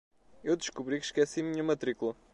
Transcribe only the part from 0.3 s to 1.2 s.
Eu descobri que